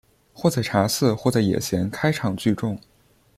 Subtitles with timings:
[0.33, 2.75] 或在茶肆或在野闲开场聚众。